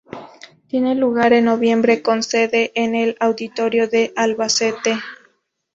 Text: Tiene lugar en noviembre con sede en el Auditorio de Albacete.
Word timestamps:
Tiene 0.67 0.95
lugar 0.95 1.31
en 1.31 1.45
noviembre 1.45 2.01
con 2.01 2.23
sede 2.23 2.71
en 2.73 2.95
el 2.95 3.15
Auditorio 3.19 3.87
de 3.87 4.11
Albacete. 4.15 4.97